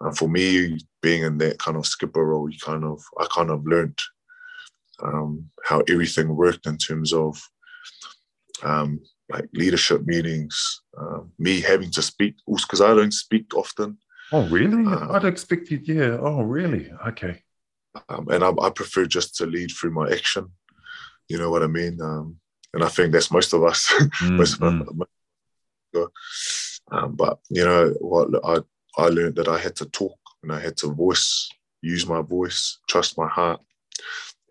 [0.01, 3.49] And for me, being in that kind of skipper role, you kind of I kind
[3.49, 3.97] of learned
[5.01, 7.41] um, how everything worked in terms of
[8.63, 13.97] um, like leadership meetings, uh, me having to speak because I don't speak often.
[14.31, 14.85] Oh, really?
[14.85, 16.17] Uh, I'd expected, yeah.
[16.19, 16.91] Oh, really?
[17.07, 17.41] Okay.
[18.09, 20.51] Um, and I, I, prefer just to lead through my action.
[21.29, 22.01] You know what I mean?
[22.01, 22.37] Um,
[22.73, 23.91] and I think that's most of us.
[24.21, 24.81] Mm, most, mm.
[25.93, 26.09] Of,
[26.91, 28.27] um, but you know what?
[28.43, 28.57] I
[28.97, 31.49] I learned that I had to talk and I had to voice,
[31.81, 33.61] use my voice, trust my heart,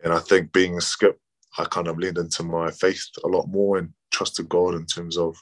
[0.02, 1.18] and I think being a skip,
[1.58, 5.16] I kind of leaned into my faith a lot more and trusted God in terms
[5.16, 5.36] of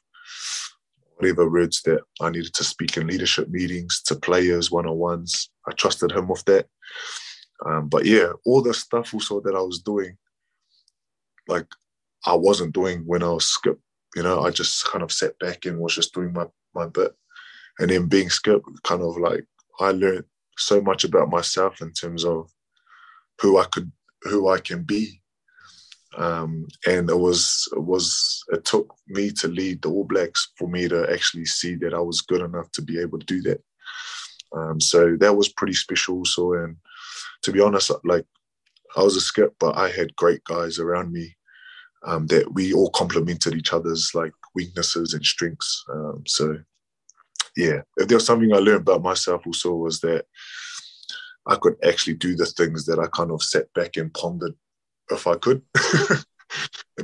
[1.23, 5.51] whatever words that I needed to speak in leadership meetings to players, one on ones.
[5.67, 6.67] I trusted Him with that.
[7.65, 10.17] Um, but yeah, all the stuff also that I was doing,
[11.49, 11.67] like
[12.27, 13.79] I wasn't doing when I was skip
[14.15, 17.13] you know, I just kind of sat back and was just doing my, my bit.
[17.79, 19.47] And then being Skip, kind of like
[19.81, 20.25] I learned
[20.59, 22.51] so much about myself in terms of
[23.41, 23.91] who I could,
[24.23, 25.22] who I can be.
[26.17, 30.69] Um, and it was, it was, it took me to lead the All Blacks for
[30.69, 33.63] me to actually see that I was good enough to be able to do that.
[34.55, 36.25] Um, so that was pretty special.
[36.25, 36.77] So, and
[37.43, 38.27] to be honest, like
[38.97, 41.35] I was a skip, but I had great guys around me
[42.05, 45.85] um, that we all complemented each other's like weaknesses and strengths.
[45.91, 46.59] Um, so
[47.57, 50.27] yeah, if there was something I learned about myself also was that
[51.47, 54.55] I could actually do the things that I kind of sat back and pondered
[55.11, 55.63] if I could.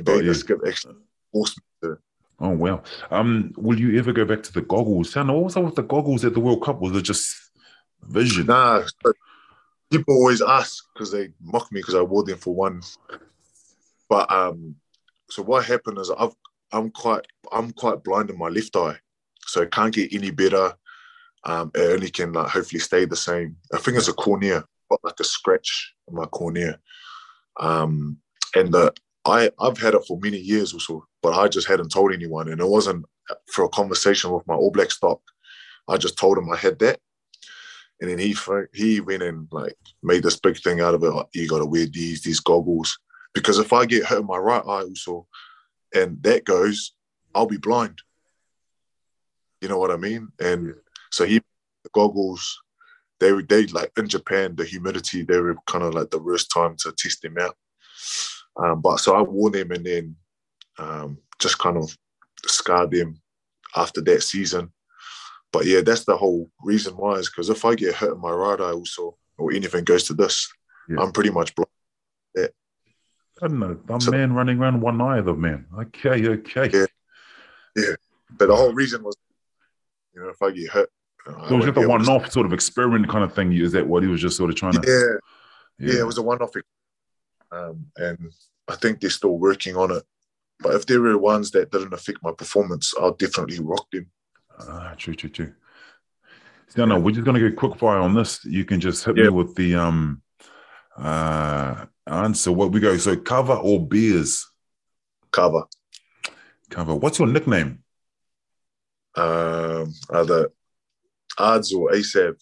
[0.03, 0.33] but yeah.
[0.33, 0.95] skip actually
[1.31, 1.97] forced me to.
[2.39, 2.83] Oh well.
[3.11, 5.15] Um, will you ever go back to the goggles?
[5.15, 7.35] And also with the goggles at the World Cup, was it just
[8.03, 8.45] vision?
[8.45, 8.83] Nah,
[9.91, 12.81] people always ask because they mock me because I wore them for one.
[14.09, 14.75] But um,
[15.29, 16.33] so what happened is I've
[16.71, 18.97] I'm quite I'm quite blind in my left eye,
[19.45, 20.73] so it can't get any better.
[21.45, 23.55] um, it only can like hopefully stay the same.
[23.73, 26.79] I think it's a cornea, but like a scratch on my cornea.
[27.57, 28.17] Um,
[28.55, 28.93] and the
[29.25, 32.61] I I've had it for many years also, but I just hadn't told anyone, and
[32.61, 33.05] it wasn't
[33.53, 35.21] for a conversation with my All Black stock.
[35.87, 36.99] I just told him I had that,
[37.99, 38.35] and then he
[38.73, 41.09] he went and like made this big thing out of it.
[41.09, 42.97] Like, you got to wear these these goggles
[43.33, 45.27] because if I get hurt in my right eye also,
[45.93, 46.93] and that goes,
[47.35, 48.01] I'll be blind.
[49.61, 50.29] You know what I mean?
[50.39, 50.73] And
[51.11, 51.41] so he
[51.83, 52.61] the goggles.
[53.19, 56.51] They were they like in Japan the humidity they were kind of like the worst
[56.51, 57.55] time to test them out.
[58.55, 60.15] Um, but so I wore them and then
[60.77, 61.95] um, just kind of
[62.45, 63.21] scarred them
[63.75, 64.71] after that season.
[65.51, 68.31] But yeah, that's the whole reason why is because if I get hurt in my
[68.31, 70.51] right eye also, or anything goes to this,
[70.87, 70.99] yeah.
[70.99, 71.69] I'm pretty much blind.
[72.35, 72.47] Yeah.
[73.41, 73.79] I don't know.
[73.89, 75.65] I'm so, man running around one eye of man.
[75.79, 76.69] Okay, okay.
[76.71, 76.85] Yeah.
[77.75, 77.95] Yeah.
[78.37, 79.15] But the whole reason was,
[80.13, 80.89] you know, if I get hurt.
[81.25, 83.53] So it was just a one off sort of experiment kind of thing.
[83.53, 84.81] Is that what he was just sort of trying to?
[84.87, 85.87] Yeah.
[85.87, 86.51] Yeah, yeah it was a one off.
[87.51, 88.31] Um, and
[88.67, 90.03] I think they're still working on it.
[90.59, 94.07] But if there were ones that didn't affect my performance, I'll definitely rock them.
[94.59, 95.53] Ah, true, true, true.
[96.75, 98.43] No, no, we're just gonna go quick fire on this.
[98.45, 99.23] You can just hit yeah.
[99.23, 100.21] me with the um
[100.97, 102.51] uh answer.
[102.51, 102.97] What we go?
[102.97, 104.47] So kava or beers?
[105.31, 105.63] Kava.
[106.69, 106.95] Kava.
[106.95, 107.83] What's your nickname?
[109.15, 110.51] Um, either
[111.39, 112.35] Ads or ASAB.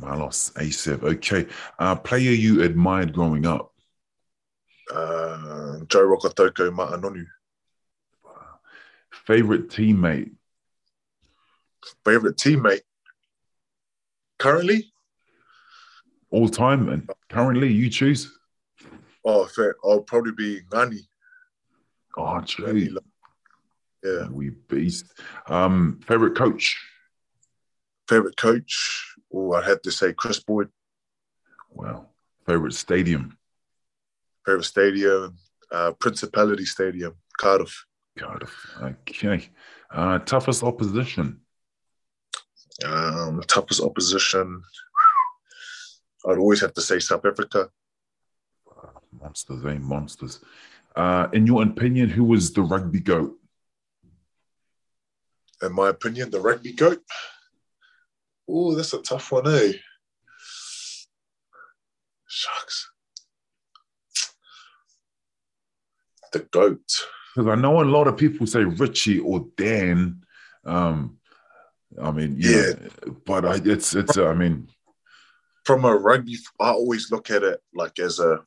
[0.00, 1.02] Malos, ASAB.
[1.02, 1.46] Okay.
[1.78, 3.72] Uh, player you admired growing up?
[4.92, 7.24] Uh, Joe Rokocoko Ma'a Nonu.
[9.10, 10.32] Favorite teammate?
[12.04, 12.82] Favorite teammate?
[14.38, 14.92] Currently?
[16.30, 18.38] All time and currently you choose?
[19.24, 19.76] Oh, fair.
[19.84, 21.00] I'll probably be Ngani.
[22.16, 22.98] Oh, true.
[24.02, 24.28] Yeah.
[24.30, 25.12] We beast.
[25.46, 26.76] Um, favorite coach?
[28.12, 29.14] Favorite coach?
[29.30, 30.68] or I'd have to say Chris Boyd.
[31.70, 32.08] Wow.
[32.46, 33.38] Favorite stadium?
[34.44, 35.36] Favorite stadium?
[35.70, 37.86] Uh, Principality Stadium, Cardiff.
[38.18, 38.54] Cardiff.
[38.82, 39.48] Okay.
[39.90, 41.40] Uh, toughest opposition?
[42.84, 44.62] Um, toughest opposition.
[46.26, 47.70] I'd always have to say South Africa.
[49.18, 49.78] Monsters, eh?
[49.78, 50.40] Monsters.
[50.94, 53.38] Uh, in your opinion, who was the rugby goat?
[55.62, 57.02] In my opinion, the rugby goat.
[58.52, 59.72] Oh, that's a tough one, eh?
[62.28, 62.90] Shucks.
[66.32, 66.80] The goat.
[67.34, 70.22] Because I know a lot of people say Richie or Dan.
[70.66, 71.18] Um,
[72.00, 73.12] I mean, yeah, yeah.
[73.24, 74.16] but I, it's it's.
[74.18, 74.68] I mean,
[75.64, 78.40] from a rugby, I always look at it like as a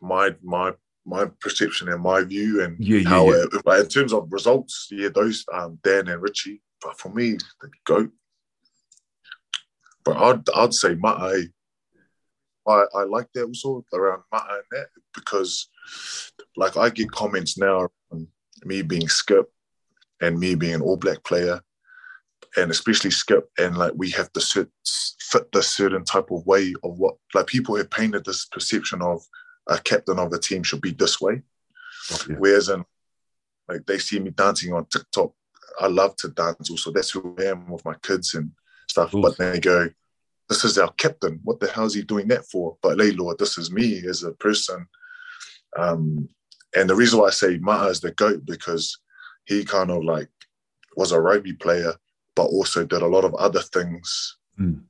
[0.00, 0.72] my my
[1.04, 3.44] my perception and my view and yeah, yeah, how yeah.
[3.52, 6.62] It, in terms of results, yeah, those um, Dan and Richie.
[6.82, 8.10] But for me, the goat.
[10.06, 11.48] But I'd I'd say Ma'ai.
[12.68, 15.68] I, I like that also around Ma'ai and that because
[16.56, 18.28] like I get comments now on
[18.64, 19.50] me being Skip
[20.20, 21.60] and me being an All Black player
[22.56, 24.68] and especially Skip and like we have to fit,
[25.20, 29.22] fit this certain type of way of what like people have painted this perception of
[29.66, 31.42] a captain of a team should be this way.
[32.12, 32.34] Oh, okay.
[32.38, 32.84] Whereas in
[33.68, 35.32] like they see me dancing on TikTok,
[35.80, 36.92] I love to dance also.
[36.92, 38.52] That's who I am with my kids and
[38.88, 39.12] stuff.
[39.12, 39.88] But they go,
[40.48, 41.40] This is our captain.
[41.44, 42.76] What the hell is he doing that for?
[42.82, 44.86] But hey Lord, this is me as a person.
[45.76, 46.28] Um,
[46.74, 48.98] and the reason why I say Ma'a is the GOAT because
[49.44, 50.28] he kind of like
[50.96, 51.94] was a rugby player
[52.36, 54.80] but also did a lot of other things mm.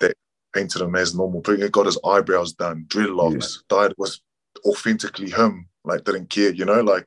[0.00, 0.16] that
[0.52, 1.42] painted him as normal.
[1.46, 3.76] He got his eyebrows done, dreadlocks, yeah.
[3.76, 4.22] died was
[4.64, 7.06] authentically him, like didn't care, you know, like,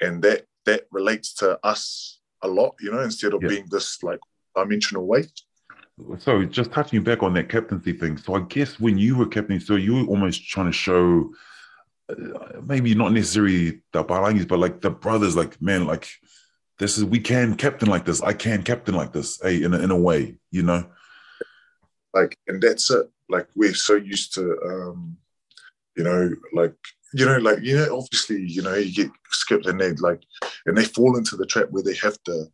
[0.00, 3.48] and that that relates to us a lot, you know, instead of yeah.
[3.48, 4.20] being this like
[4.56, 5.30] dimensional weight.
[6.18, 8.16] So just touching back on that captaincy thing.
[8.16, 11.32] So I guess when you were captain, so you were almost trying to show
[12.08, 16.08] uh, maybe not necessarily the Palangis, but like the brothers, like man, like
[16.78, 18.22] this is we can captain like this.
[18.22, 19.40] I can captain like this.
[19.42, 20.84] Hey, in a, in a way, you know.
[22.14, 23.08] Like, and that's it.
[23.28, 25.16] Like we're so used to, um,
[25.96, 26.74] you know, like
[27.12, 30.22] you know, like you know, obviously, you know, you get skipped and they like,
[30.66, 32.46] and they fall into the trap where they have to,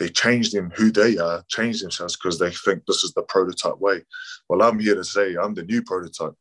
[0.00, 3.78] they change them who they are, change themselves because they think this is the prototype
[3.78, 4.02] way.
[4.48, 6.34] Well, I'm here to say I'm the new prototype,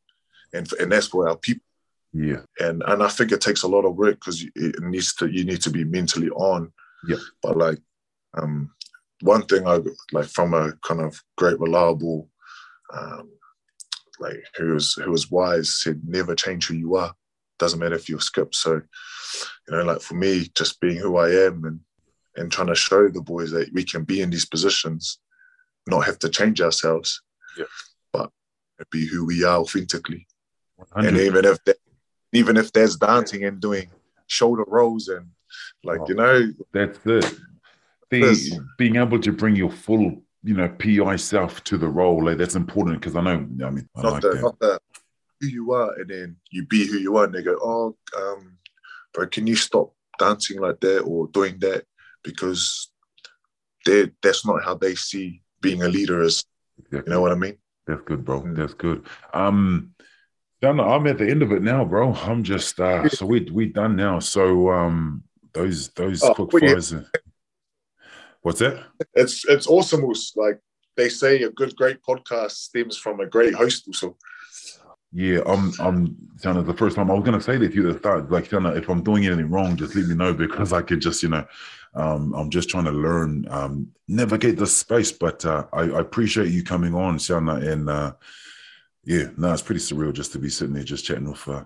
[0.53, 1.63] and and that's for our people.
[2.11, 2.41] Yeah.
[2.59, 5.45] And and I think it takes a lot of work because it needs to you
[5.45, 6.73] need to be mentally on
[7.07, 7.17] yeah.
[7.41, 7.79] But like,
[8.37, 8.71] um,
[9.21, 9.79] one thing I
[10.11, 12.29] like from a kind of great reliable,
[12.93, 13.29] um,
[14.19, 17.13] like who was who was wise said, never change who you are.
[17.57, 18.55] Doesn't matter if you're skip.
[18.55, 21.79] So, you know, like for me, just being who I am and
[22.39, 25.19] and trying to show the boys that we can be in these positions,
[25.87, 27.21] not have to change ourselves,
[27.57, 27.65] Yeah.
[28.13, 28.31] but
[28.91, 30.25] be who we are authentically.
[30.77, 31.07] 100.
[31.07, 31.75] And even if there,
[32.31, 33.89] even if there's dancing and doing
[34.27, 35.27] shoulder rolls and
[35.83, 36.05] like Oh.
[36.07, 37.39] you know, That's it.
[38.09, 42.37] The being able to bring your full, you know, PI self to the role, like,
[42.37, 43.31] that's important because I know,
[43.67, 44.41] I mean, I not like the that.
[44.41, 44.79] not the
[45.41, 48.57] who you are, and then you be who you are, and they go, oh, um,
[49.13, 51.85] bro, can you stop dancing like that or doing that
[52.23, 52.91] because
[53.85, 56.45] they that's not how they see being a leader is.
[56.91, 57.57] You know what I mean?
[57.87, 58.41] That's good, bro.
[58.41, 58.55] Mm.
[58.55, 59.05] That's good.
[59.33, 59.93] Um,
[60.61, 62.13] Dana, I'm at the end of it now, bro.
[62.13, 64.19] I'm just uh so we we done now.
[64.19, 66.93] So um those those Oh, quick fires.
[68.41, 68.85] What's that?
[69.13, 70.05] It's it's awesome.
[70.35, 70.59] Like
[70.95, 73.85] they say, a good great podcast stems from a great host.
[73.87, 74.17] Also,
[75.11, 77.93] Yeah, I'm I'm Dana, the first time I was gonna say that to you at
[77.93, 80.83] the start, like Dana, if I'm doing anything wrong, just let me know because I
[80.83, 81.45] could just, you know,
[81.95, 85.11] um, I'm just trying to learn, um, navigate the space.
[85.11, 88.13] But uh, I, I appreciate you coming on, Shana, and uh,
[89.03, 91.63] yeah, no, it's pretty surreal just to be sitting there just chatting with uh,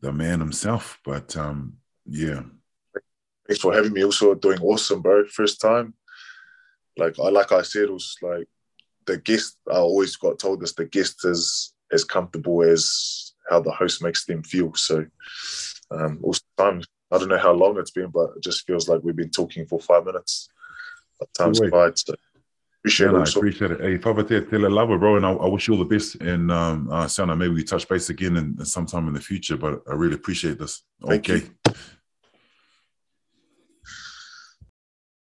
[0.00, 0.98] the man himself.
[1.06, 2.42] But um, yeah,
[3.46, 4.04] thanks for having me.
[4.04, 5.26] Also, doing awesome, bro.
[5.26, 5.94] First time.
[6.98, 8.46] Like I like I said, it was like
[9.06, 9.56] the guest.
[9.70, 14.24] I always got told this: the guest is as comfortable as how the host makes
[14.26, 14.74] them feel.
[14.74, 15.06] So,
[15.90, 16.82] um, also time.
[17.10, 19.64] I don't know how long it's been, but it just feels like we've been talking
[19.66, 20.50] for five minutes.
[21.18, 21.98] But time's Good flight.
[21.98, 22.14] So
[22.80, 23.16] appreciate yeah, it.
[23.16, 23.40] I Also.
[23.40, 23.80] appreciate it.
[23.80, 26.16] Hey, Fa'afetai lava, bro, and I, I wish you all the best.
[26.16, 29.56] And um, uh, Sana, maybe we touch base again in, sometime in the future.
[29.56, 30.82] But I really appreciate this.
[31.06, 31.46] Thank okay.
[31.66, 31.74] you.